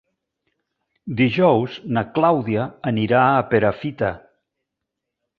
Dijous 1.17 1.75
na 1.97 2.03
Clàudia 2.15 2.65
anirà 2.91 3.21
a 3.35 3.43
Perafita. 3.53 4.09